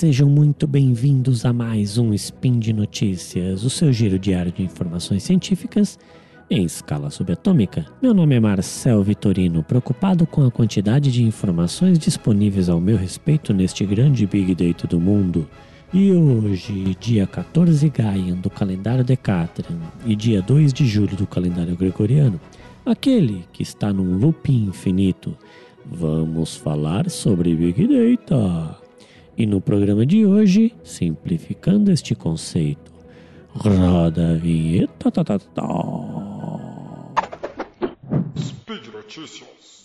Sejam 0.00 0.30
muito 0.30 0.66
bem-vindos 0.66 1.44
a 1.44 1.52
mais 1.52 1.98
um 1.98 2.14
Spin 2.14 2.58
de 2.58 2.72
Notícias, 2.72 3.64
o 3.64 3.68
seu 3.68 3.92
giro 3.92 4.18
diário 4.18 4.50
de 4.50 4.62
informações 4.62 5.22
científicas 5.22 5.98
em 6.48 6.64
escala 6.64 7.10
subatômica. 7.10 7.84
Meu 8.00 8.14
nome 8.14 8.34
é 8.34 8.40
Marcel 8.40 9.02
Vitorino, 9.02 9.62
preocupado 9.62 10.26
com 10.26 10.46
a 10.46 10.50
quantidade 10.50 11.12
de 11.12 11.22
informações 11.22 11.98
disponíveis 11.98 12.70
ao 12.70 12.80
meu 12.80 12.96
respeito 12.96 13.52
neste 13.52 13.84
grande 13.84 14.26
Big 14.26 14.54
Data 14.54 14.86
do 14.86 14.98
mundo. 14.98 15.46
E 15.92 16.10
hoje, 16.12 16.96
dia 16.98 17.26
14 17.26 17.86
Gaian 17.90 18.36
do 18.36 18.48
calendário 18.48 19.04
Decatran 19.04 19.76
e 20.06 20.16
dia 20.16 20.40
2 20.40 20.72
de 20.72 20.86
julho 20.86 21.14
do 21.14 21.26
calendário 21.26 21.76
Gregoriano, 21.76 22.40
aquele 22.86 23.44
que 23.52 23.62
está 23.62 23.92
num 23.92 24.16
looping 24.16 24.64
infinito, 24.64 25.36
vamos 25.84 26.56
falar 26.56 27.10
sobre 27.10 27.54
Big 27.54 27.86
Data. 27.86 28.79
E 29.36 29.46
no 29.46 29.60
programa 29.60 30.04
de 30.04 30.26
hoje, 30.26 30.74
simplificando 30.82 31.90
este 31.90 32.14
conceito, 32.14 32.92
roda 33.48 34.32
a 34.32 34.34
vinheta. 34.34 35.10
Tá, 35.10 35.24
tá, 35.24 35.38
tá, 35.38 35.68
Speed 38.36 38.86
Notícias. 38.92 39.82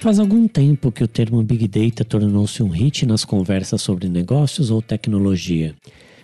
Faz 0.00 0.18
algum 0.18 0.48
tempo 0.48 0.90
que 0.90 1.04
o 1.04 1.08
termo 1.08 1.42
Big 1.42 1.68
Data 1.68 2.04
tornou-se 2.04 2.62
um 2.62 2.70
hit 2.70 3.04
nas 3.04 3.22
conversas 3.22 3.82
sobre 3.82 4.08
negócios 4.08 4.70
ou 4.70 4.80
tecnologia. 4.80 5.74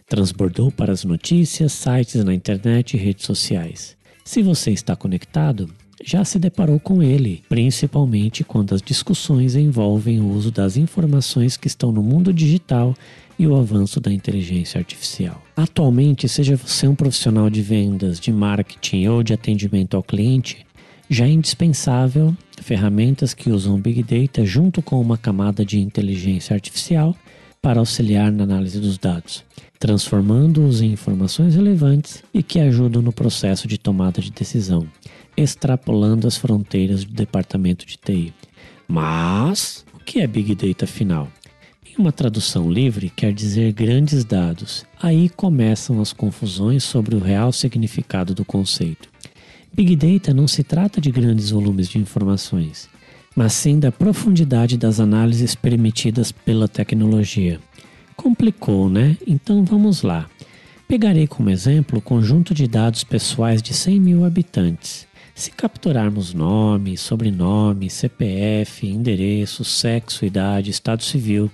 Transbordou 0.09 0.71
para 0.71 0.93
as 0.93 1.03
notícias, 1.03 1.73
sites 1.73 2.23
na 2.25 2.33
internet 2.33 2.95
e 2.95 2.97
redes 2.97 3.27
sociais. 3.27 3.97
Se 4.25 4.41
você 4.41 4.71
está 4.71 4.95
conectado, 4.95 5.69
já 6.05 6.25
se 6.25 6.39
deparou 6.39 6.79
com 6.79 7.03
ele, 7.03 7.43
principalmente 7.49 8.45
quando 8.45 8.73
as 8.73 8.81
discussões 8.81 9.57
envolvem 9.57 10.21
o 10.21 10.29
uso 10.29 10.53
das 10.53 10.77
informações 10.77 11.57
que 11.57 11.67
estão 11.67 11.91
no 11.91 12.05
mundo 12.05 12.33
digital 12.33 12.95
e 13.37 13.49
o 13.49 13.57
avanço 13.57 14.01
da 14.01 14.13
inteligência 14.13 14.79
artificial. 14.79 15.43
Atualmente, 15.57 16.29
seja 16.29 16.57
você 16.57 16.87
um 16.87 16.95
profissional 16.95 17.51
de 17.51 17.61
vendas, 17.61 18.21
de 18.21 18.33
marketing 18.33 19.09
ou 19.09 19.25
de 19.25 19.35
atendimento 19.35 19.97
ao 19.97 20.05
cliente, 20.05 20.65
já 21.11 21.27
é 21.27 21.31
indispensável 21.31 22.33
ferramentas 22.63 23.35
que 23.35 23.51
usam 23.51 23.81
Big 23.81 24.05
Data 24.05 24.45
junto 24.47 24.81
com 24.81 25.01
uma 25.01 25.19
camada 25.19 25.65
de 25.65 25.81
inteligência 25.81 26.55
artificial 26.55 27.17
para 27.67 27.81
auxiliar 27.81 28.31
na 28.31 28.45
análise 28.45 28.79
dos 28.79 28.97
dados, 28.97 29.43
transformando-os 29.77 30.81
em 30.81 30.93
informações 30.93 31.57
relevantes 31.57 32.23
e 32.33 32.41
que 32.41 32.61
ajudam 32.61 33.03
no 33.03 33.13
processo 33.13 33.67
de 33.67 33.77
tomada 33.77 34.23
de 34.23 34.31
decisão, 34.31 34.87
extrapolando 35.37 36.29
as 36.29 36.37
fronteiras 36.37 37.03
do 37.03 37.13
departamento 37.13 37.85
de 37.85 37.97
TI. 37.97 38.33
Mas 38.87 39.85
o 39.93 39.99
que 39.99 40.21
é 40.21 40.29
Big 40.29 40.55
Data 40.55 40.85
afinal? 40.85 41.29
Em 41.85 42.01
uma 42.01 42.13
tradução 42.13 42.71
livre, 42.71 43.11
quer 43.11 43.33
dizer 43.33 43.73
grandes 43.73 44.25
dados. 44.25 44.87
Aí 45.03 45.29
começam 45.29 46.01
as 46.01 46.13
confusões 46.13 46.85
sobre 46.85 47.17
o 47.17 47.19
real 47.19 47.51
significado 47.51 48.33
do 48.33 48.45
conceito. 48.45 49.09
Big 49.75 49.97
Data 49.97 50.33
não 50.33 50.47
se 50.47 50.63
trata 50.63 51.01
de 51.01 51.11
grandes 51.11 51.51
volumes 51.51 51.89
de 51.89 51.99
informações, 51.99 52.89
mas 53.37 53.53
sim 53.53 53.79
da 53.79 53.93
profundidade 53.93 54.79
das 54.79 54.99
análises 54.99 55.55
permitidas 55.55 56.33
pela 56.33 56.67
tecnologia. 56.67 57.61
Complicou, 58.17 58.89
né? 58.89 59.19
Então 59.27 59.63
vamos 59.63 60.01
lá. 60.01 60.27
Pegarei 60.89 61.27
como 61.27 61.51
exemplo 61.51 61.99
o 61.99 62.03
conjunto 62.03 62.55
de 62.55 62.67
dados 62.67 63.05
pessoais 63.05 63.61
de 63.61 63.75
100 63.75 64.01
mil 64.01 64.25
habitantes. 64.25 65.07
Se 65.35 65.51
capturarmos 65.51 66.33
nome, 66.33 66.97
sobrenome, 66.97 67.91
CPF, 67.91 68.87
endereço, 68.87 69.65
sexo, 69.65 70.25
idade, 70.25 70.71
estado 70.71 71.03
civil, 71.03 71.51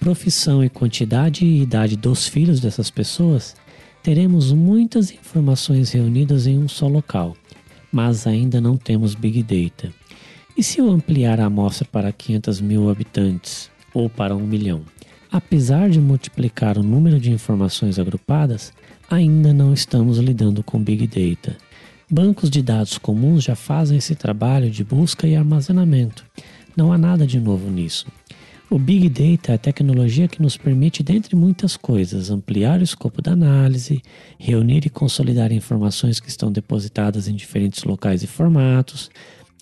profissão 0.00 0.64
e 0.64 0.70
quantidade 0.70 1.44
e 1.44 1.60
idade 1.60 1.94
dos 1.94 2.26
filhos 2.26 2.58
dessas 2.58 2.90
pessoas, 2.90 3.54
teremos 4.02 4.50
muitas 4.50 5.10
informações 5.10 5.90
reunidas 5.90 6.46
em 6.46 6.56
um 6.56 6.68
só 6.68 6.88
local, 6.88 7.36
mas 7.92 8.26
ainda 8.26 8.62
não 8.62 8.78
temos 8.78 9.14
Big 9.14 9.42
Data. 9.42 9.92
E 10.58 10.62
se 10.64 10.80
eu 10.80 10.90
ampliar 10.90 11.38
a 11.38 11.44
amostra 11.44 11.86
para 11.86 12.10
500 12.10 12.60
mil 12.60 12.90
habitantes 12.90 13.70
ou 13.94 14.10
para 14.10 14.34
1 14.34 14.40
milhão? 14.44 14.82
Apesar 15.30 15.88
de 15.88 16.00
multiplicar 16.00 16.76
o 16.76 16.82
número 16.82 17.20
de 17.20 17.30
informações 17.30 17.96
agrupadas, 17.96 18.72
ainda 19.08 19.52
não 19.52 19.72
estamos 19.72 20.18
lidando 20.18 20.64
com 20.64 20.82
Big 20.82 21.06
Data. 21.06 21.56
Bancos 22.10 22.50
de 22.50 22.60
dados 22.60 22.98
comuns 22.98 23.44
já 23.44 23.54
fazem 23.54 23.98
esse 23.98 24.16
trabalho 24.16 24.68
de 24.68 24.82
busca 24.82 25.28
e 25.28 25.36
armazenamento. 25.36 26.26
Não 26.76 26.92
há 26.92 26.98
nada 26.98 27.24
de 27.24 27.38
novo 27.38 27.70
nisso. 27.70 28.08
O 28.68 28.80
Big 28.80 29.08
Data 29.08 29.52
é 29.52 29.54
a 29.54 29.58
tecnologia 29.58 30.26
que 30.26 30.42
nos 30.42 30.56
permite, 30.56 31.04
dentre 31.04 31.36
muitas 31.36 31.76
coisas, 31.76 32.30
ampliar 32.30 32.80
o 32.80 32.84
escopo 32.84 33.22
da 33.22 33.30
análise, 33.30 34.02
reunir 34.38 34.84
e 34.84 34.90
consolidar 34.90 35.52
informações 35.52 36.18
que 36.18 36.28
estão 36.28 36.50
depositadas 36.50 37.28
em 37.28 37.34
diferentes 37.34 37.84
locais 37.84 38.22
e 38.22 38.26
formatos, 38.26 39.08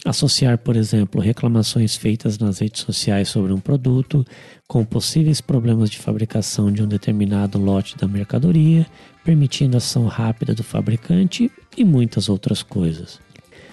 Associar, 0.06 0.56
por 0.56 0.76
exemplo, 0.76 1.20
reclamações 1.20 1.96
feitas 1.96 2.38
nas 2.38 2.60
redes 2.60 2.82
sociais 2.82 3.28
sobre 3.28 3.52
um 3.52 3.58
produto 3.58 4.24
com 4.68 4.84
possíveis 4.84 5.40
problemas 5.40 5.90
de 5.90 5.98
fabricação 5.98 6.70
de 6.70 6.80
um 6.80 6.86
determinado 6.86 7.58
lote 7.58 7.96
da 7.96 8.06
mercadoria, 8.06 8.86
permitindo 9.24 9.76
ação 9.76 10.06
rápida 10.06 10.54
do 10.54 10.62
fabricante 10.62 11.50
e 11.76 11.84
muitas 11.84 12.28
outras 12.28 12.62
coisas. 12.62 13.18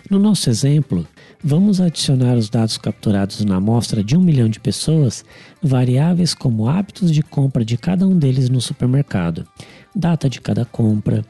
No 0.09 0.17
nosso 0.17 0.49
exemplo, 0.49 1.07
vamos 1.43 1.79
adicionar 1.79 2.35
os 2.35 2.49
dados 2.49 2.79
capturados 2.79 3.45
na 3.45 3.57
amostra 3.57 4.03
de 4.03 4.17
um 4.17 4.21
milhão 4.21 4.49
de 4.49 4.59
pessoas, 4.59 5.23
variáveis 5.61 6.33
como 6.33 6.67
hábitos 6.67 7.13
de 7.13 7.21
compra 7.21 7.63
de 7.63 7.77
cada 7.77 8.07
um 8.07 8.17
deles 8.17 8.49
no 8.49 8.59
supermercado, 8.59 9.47
data 9.95 10.27
de 10.27 10.41
cada 10.41 10.65
compra, 10.65 11.23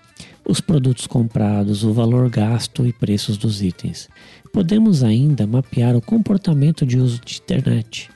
os 0.47 0.59
produtos 0.59 1.07
comprados, 1.07 1.83
o 1.83 1.93
valor 1.93 2.29
gasto 2.29 2.85
e 2.85 2.93
preços 2.93 3.37
dos 3.37 3.61
itens. 3.61 4.09
Podemos 4.51 5.03
ainda 5.03 5.47
mapear 5.47 5.95
o 5.95 6.01
comportamento 6.01 6.85
de 6.85 6.97
uso 6.97 7.21
de 7.25 7.37
internet, 7.37 8.09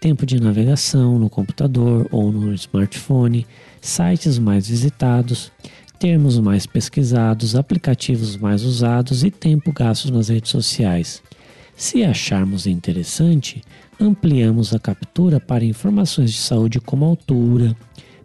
tempo 0.00 0.24
de 0.24 0.40
navegação 0.40 1.18
no 1.18 1.28
computador 1.28 2.06
ou 2.10 2.30
no 2.30 2.54
smartphone, 2.54 3.46
sites 3.80 4.38
mais 4.38 4.68
visitados, 4.68 5.50
termos 5.98 6.38
mais 6.38 6.66
pesquisados, 6.66 7.54
aplicativos 7.54 8.36
mais 8.36 8.62
usados 8.62 9.22
e 9.24 9.30
tempo 9.30 9.72
gasto 9.72 10.12
nas 10.12 10.28
redes 10.28 10.50
sociais. 10.50 11.22
Se 11.76 12.04
acharmos 12.04 12.66
interessante, 12.66 13.62
ampliamos 13.98 14.74
a 14.74 14.78
captura 14.78 15.40
para 15.40 15.64
informações 15.64 16.32
de 16.32 16.38
saúde 16.38 16.80
como 16.80 17.04
altura, 17.04 17.76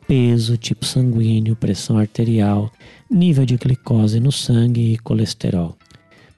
peso, 0.08 0.58
tipo 0.58 0.86
sanguíneo, 0.86 1.56
pressão 1.56 1.98
arterial, 1.98 2.72
nível 3.10 3.46
de 3.46 3.58
glicose 3.58 4.20
no 4.20 4.32
sangue 4.32 4.94
e 4.94 4.98
colesterol. 4.98 5.78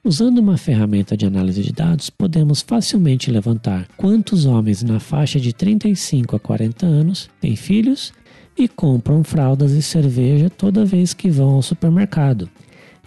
Usando 0.04 0.38
uma 0.38 0.56
ferramenta 0.56 1.16
de 1.16 1.26
análise 1.26 1.62
de 1.62 1.72
dados, 1.72 2.08
podemos 2.08 2.62
facilmente 2.62 3.30
levantar 3.30 3.86
quantos 3.96 4.46
homens 4.46 4.82
na 4.82 5.00
faixa 5.00 5.38
de 5.38 5.52
35 5.52 6.36
a 6.36 6.40
40 6.40 6.86
anos 6.86 7.28
têm 7.40 7.56
filhos 7.56 8.12
e 8.56 8.66
compram 8.68 9.22
fraldas 9.22 9.72
e 9.72 9.82
cerveja 9.82 10.48
toda 10.48 10.84
vez 10.84 11.12
que 11.12 11.28
vão 11.28 11.50
ao 11.50 11.62
supermercado. 11.62 12.48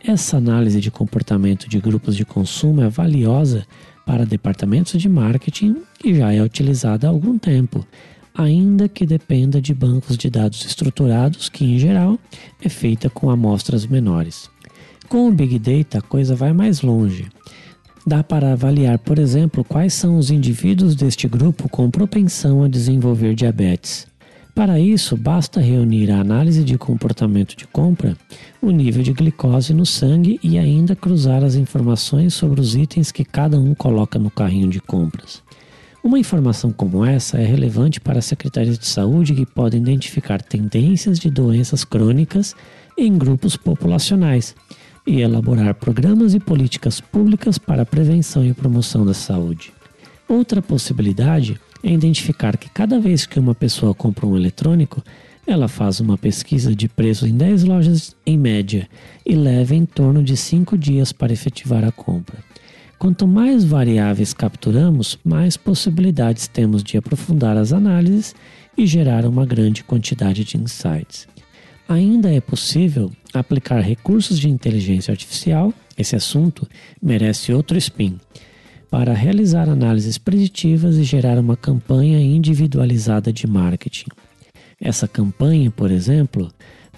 Essa 0.03 0.37
análise 0.37 0.79
de 0.79 0.91
comportamento 0.91 1.69
de 1.69 1.79
grupos 1.79 2.15
de 2.15 2.25
consumo 2.25 2.81
é 2.81 2.89
valiosa 2.89 3.65
para 4.05 4.25
departamentos 4.25 4.99
de 4.99 5.07
marketing 5.07 5.77
e 6.03 6.15
já 6.15 6.33
é 6.33 6.41
utilizada 6.41 7.07
há 7.07 7.09
algum 7.09 7.37
tempo, 7.37 7.85
ainda 8.35 8.87
que 8.87 9.05
dependa 9.05 9.61
de 9.61 9.73
bancos 9.73 10.17
de 10.17 10.29
dados 10.29 10.65
estruturados, 10.65 11.49
que 11.49 11.65
em 11.65 11.77
geral 11.77 12.17
é 12.61 12.69
feita 12.69 13.09
com 13.09 13.29
amostras 13.29 13.85
menores. 13.85 14.49
Com 15.09 15.27
o 15.27 15.31
Big 15.31 15.59
Data, 15.59 15.97
a 15.97 16.01
coisa 16.01 16.35
vai 16.35 16.53
mais 16.53 16.81
longe. 16.81 17.27
Dá 18.05 18.23
para 18.23 18.53
avaliar, 18.53 18.97
por 18.97 19.19
exemplo, 19.19 19.63
quais 19.63 19.93
são 19.93 20.17
os 20.17 20.31
indivíduos 20.31 20.95
deste 20.95 21.27
grupo 21.27 21.69
com 21.69 21.91
propensão 21.91 22.63
a 22.63 22.67
desenvolver 22.67 23.35
diabetes. 23.35 24.07
Para 24.55 24.79
isso, 24.79 25.15
basta 25.15 25.61
reunir 25.61 26.11
a 26.11 26.19
análise 26.19 26.63
de 26.63 26.77
comportamento 26.77 27.55
de 27.55 27.65
compra, 27.67 28.17
o 28.61 28.69
nível 28.69 29.01
de 29.01 29.13
glicose 29.13 29.73
no 29.73 29.85
sangue 29.85 30.39
e 30.43 30.57
ainda 30.57 30.95
cruzar 30.95 31.43
as 31.43 31.55
informações 31.55 32.33
sobre 32.33 32.59
os 32.59 32.75
itens 32.75 33.11
que 33.11 33.23
cada 33.23 33.57
um 33.59 33.73
coloca 33.73 34.19
no 34.19 34.29
carrinho 34.29 34.69
de 34.69 34.81
compras. 34.81 35.41
Uma 36.03 36.17
informação 36.17 36.71
como 36.71 37.05
essa 37.05 37.37
é 37.37 37.45
relevante 37.45 38.01
para 38.01 38.21
secretarias 38.21 38.79
de 38.79 38.87
saúde 38.87 39.35
que 39.35 39.45
podem 39.45 39.81
identificar 39.81 40.41
tendências 40.41 41.19
de 41.19 41.29
doenças 41.29 41.83
crônicas 41.83 42.55
em 42.97 43.15
grupos 43.15 43.55
populacionais 43.55 44.55
e 45.05 45.21
elaborar 45.21 45.75
programas 45.75 46.33
e 46.33 46.39
políticas 46.39 46.99
públicas 46.99 47.59
para 47.59 47.83
a 47.83 47.85
prevenção 47.85 48.43
e 48.43 48.51
promoção 48.51 49.05
da 49.05 49.13
saúde. 49.13 49.71
Outra 50.27 50.59
possibilidade 50.59 51.61
é 51.83 51.91
identificar 51.91 52.57
que 52.57 52.69
cada 52.69 52.99
vez 52.99 53.27
que 53.27 53.39
uma 53.39 53.53
pessoa 53.53 53.93
compra 53.93 54.25
um 54.25 54.35
eletrônico, 54.35 55.03
Ela 55.45 55.67
faz 55.67 55.99
uma 55.99 56.17
pesquisa 56.17 56.75
de 56.75 56.87
preço 56.87 57.27
em 57.27 57.35
10 57.35 57.63
lojas 57.63 58.15
em 58.25 58.37
média 58.37 58.87
e 59.25 59.35
leva 59.35 59.73
em 59.75 59.85
torno 59.85 60.23
de 60.23 60.37
5 60.37 60.77
dias 60.77 61.11
para 61.11 61.33
efetivar 61.33 61.83
a 61.83 61.91
compra. 61.91 62.37
Quanto 63.01 63.27
mais 63.27 63.63
variáveis 63.63 64.31
capturamos, 64.31 65.17
mais 65.23 65.57
possibilidades 65.57 66.47
temos 66.47 66.83
de 66.83 66.97
aprofundar 66.97 67.57
as 67.57 67.73
análises 67.73 68.35
e 68.77 68.85
gerar 68.85 69.25
uma 69.25 69.43
grande 69.43 69.83
quantidade 69.83 70.43
de 70.43 70.55
insights. 70.55 71.27
Ainda 71.89 72.31
é 72.31 72.39
possível 72.39 73.11
aplicar 73.33 73.79
recursos 73.79 74.37
de 74.37 74.47
inteligência 74.47 75.11
artificial, 75.11 75.73
esse 75.97 76.15
assunto 76.15 76.67
merece 77.01 77.51
outro 77.51 77.75
spin, 77.75 78.19
para 78.87 79.13
realizar 79.13 79.67
análises 79.67 80.19
preditivas 80.19 80.97
e 80.97 81.03
gerar 81.03 81.39
uma 81.39 81.57
campanha 81.57 82.21
individualizada 82.21 83.33
de 83.33 83.47
marketing. 83.47 84.09
Essa 84.79 85.07
campanha, 85.07 85.71
por 85.71 85.89
exemplo, 85.89 86.51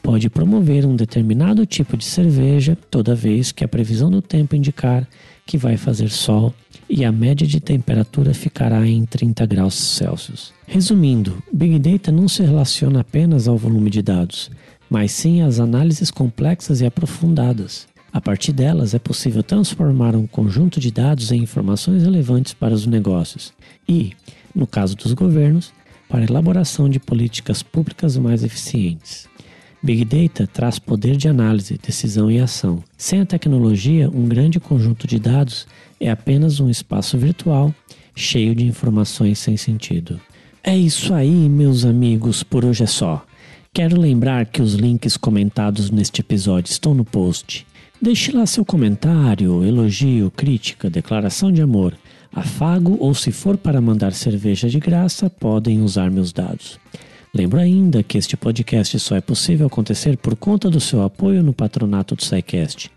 pode 0.03 0.29
promover 0.29 0.85
um 0.85 0.97
determinado 0.97 1.65
tipo 1.65 1.95
de 1.95 2.03
cerveja 2.03 2.77
toda 2.91 3.15
vez 3.15 3.53
que 3.53 3.63
a 3.63 3.67
previsão 3.67 4.11
do 4.11 4.21
tempo 4.21 4.53
indicar 4.53 5.07
que 5.45 5.57
vai 5.57 5.77
fazer 5.77 6.09
sol 6.09 6.53
e 6.89 7.05
a 7.05 7.11
média 7.11 7.47
de 7.47 7.61
temperatura 7.61 8.33
ficará 8.33 8.85
em 8.85 9.05
30 9.05 9.45
graus 9.45 9.75
Celsius. 9.75 10.53
Resumindo, 10.67 11.41
Big 11.51 11.79
Data 11.79 12.11
não 12.11 12.27
se 12.27 12.43
relaciona 12.43 12.99
apenas 12.99 13.47
ao 13.47 13.57
volume 13.57 13.89
de 13.89 14.01
dados, 14.01 14.51
mas 14.89 15.13
sim 15.13 15.41
às 15.41 15.59
análises 15.59 16.11
complexas 16.11 16.81
e 16.81 16.85
aprofundadas. 16.85 17.87
A 18.11 18.19
partir 18.19 18.51
delas 18.51 18.93
é 18.93 18.99
possível 18.99 19.41
transformar 19.41 20.15
um 20.15 20.27
conjunto 20.27 20.79
de 20.79 20.91
dados 20.91 21.31
em 21.31 21.41
informações 21.41 22.03
relevantes 22.03 22.53
para 22.53 22.73
os 22.73 22.85
negócios 22.85 23.53
e, 23.87 24.11
no 24.53 24.67
caso 24.67 24.95
dos 24.95 25.13
governos, 25.13 25.73
para 26.07 26.21
a 26.21 26.25
elaboração 26.25 26.87
de 26.87 26.99
políticas 26.99 27.63
públicas 27.63 28.17
mais 28.17 28.43
eficientes. 28.43 29.27
Big 29.83 30.05
Data 30.05 30.47
traz 30.47 30.79
poder 30.79 31.17
de 31.17 31.27
análise, 31.27 31.77
decisão 31.77 32.31
e 32.31 32.39
ação. 32.39 32.81
Sem 32.97 33.19
a 33.19 33.25
tecnologia, 33.25 34.09
um 34.09 34.25
grande 34.25 34.57
conjunto 34.57 35.05
de 35.05 35.19
dados 35.19 35.67
é 35.99 36.09
apenas 36.09 36.61
um 36.61 36.69
espaço 36.69 37.17
virtual 37.17 37.75
cheio 38.15 38.55
de 38.55 38.65
informações 38.65 39.39
sem 39.39 39.57
sentido. 39.57 40.21
É 40.63 40.77
isso 40.77 41.13
aí, 41.13 41.49
meus 41.49 41.83
amigos, 41.83 42.43
por 42.43 42.63
hoje 42.63 42.83
é 42.83 42.87
só. 42.87 43.25
Quero 43.73 43.99
lembrar 43.99 44.45
que 44.45 44.61
os 44.61 44.75
links 44.75 45.17
comentados 45.17 45.91
neste 45.91 46.21
episódio 46.21 46.71
estão 46.71 46.93
no 46.93 47.03
post. 47.03 47.67
Deixe 48.01 48.31
lá 48.31 48.45
seu 48.45 48.63
comentário, 48.63 49.65
elogio, 49.65 50.31
crítica, 50.31 50.89
declaração 50.89 51.51
de 51.51 51.61
amor, 51.61 51.93
afago 52.31 52.95
ou 53.01 53.13
se 53.13 53.33
for 53.33 53.57
para 53.57 53.81
mandar 53.81 54.13
cerveja 54.13 54.69
de 54.69 54.79
graça, 54.79 55.29
podem 55.29 55.81
usar 55.81 56.09
meus 56.09 56.31
dados. 56.31 56.79
Lembro 57.35 57.59
ainda 57.59 58.03
que 58.03 58.15
este 58.15 58.37
podcast 58.37 58.99
só 58.99 59.15
é 59.15 59.21
possível 59.21 59.65
acontecer 59.65 60.17
por 60.17 60.35
conta 60.35 60.69
do 60.69 60.79
seu 60.79 61.01
apoio 61.01 61.41
no 61.41 61.51
patronato 61.51 62.15
do 62.15 62.23
SciCast, 62.23 62.91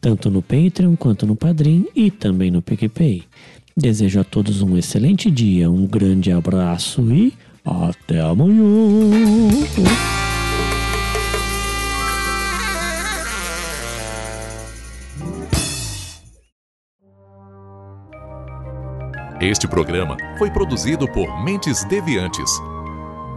tanto 0.00 0.30
no 0.30 0.40
Patreon 0.40 0.94
quanto 0.94 1.26
no 1.26 1.34
Padrim 1.34 1.88
e 1.94 2.08
também 2.08 2.52
no 2.52 2.62
PicPay. 2.62 3.24
Desejo 3.76 4.20
a 4.20 4.24
todos 4.24 4.62
um 4.62 4.78
excelente 4.78 5.28
dia, 5.28 5.68
um 5.68 5.86
grande 5.86 6.30
abraço 6.30 7.02
e 7.10 7.32
até 7.64 8.20
amanhã! 8.20 8.62
Este 19.40 19.66
programa 19.66 20.16
foi 20.38 20.50
produzido 20.50 21.08
por 21.08 21.42
Mentes 21.42 21.82
Deviantes. 21.86 22.69